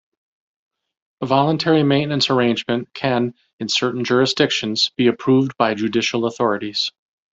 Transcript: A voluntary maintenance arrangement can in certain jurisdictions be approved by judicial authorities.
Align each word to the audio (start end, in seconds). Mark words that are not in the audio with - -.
A 1.21 1.27
voluntary 1.27 1.83
maintenance 1.83 2.31
arrangement 2.31 2.91
can 2.91 3.35
in 3.59 3.69
certain 3.69 4.03
jurisdictions 4.03 4.89
be 4.97 5.05
approved 5.05 5.55
by 5.57 5.75
judicial 5.75 6.25
authorities. 6.25 6.91